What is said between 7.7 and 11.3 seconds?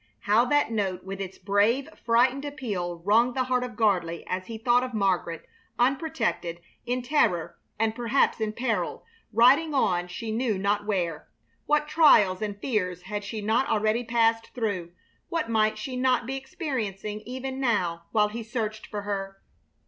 and perhaps in peril, riding on she knew not where.